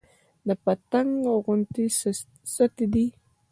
[0.47, 1.11] د پتنګ
[1.43, 1.85] غوندې
[2.53, 3.05] ستي دى